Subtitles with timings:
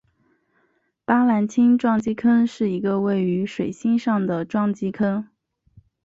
[1.05, 5.27] 巴兰钦撞击坑是一个位于水星上的撞击坑。